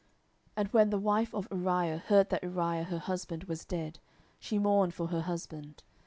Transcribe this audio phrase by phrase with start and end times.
[0.01, 0.09] 10:011:026
[0.55, 3.99] And when the wife of Uriah heard that Uriah her husband was dead,
[4.39, 5.83] she mourned for her husband.